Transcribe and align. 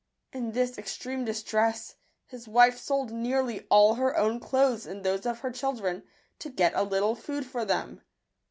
In 0.33 0.53
this 0.53 0.79
extreme 0.79 1.25
distress, 1.25 1.97
his 2.25 2.47
wife 2.47 2.79
sold 2.79 3.11
nearly 3.11 3.67
all 3.69 3.93
her 3.93 4.17
own 4.17 4.39
clothes 4.39 4.87
and 4.87 5.03
those 5.03 5.27
of 5.27 5.41
her 5.41 5.51
children, 5.51 6.01
to 6.39 6.49
get 6.49 6.73
a 6.73 6.81
little 6.81 7.13
food 7.13 7.45
for 7.45 7.63
them. 7.65 8.01